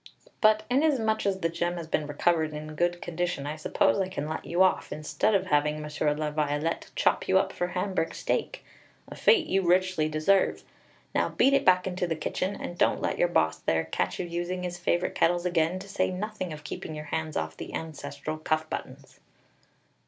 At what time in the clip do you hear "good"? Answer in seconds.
2.73-3.03